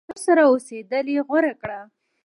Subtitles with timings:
[0.09, 1.79] خسر سره اوسېدل یې غوره کړه.